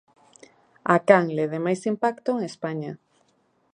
[0.93, 2.91] A canle de máis impacto en España.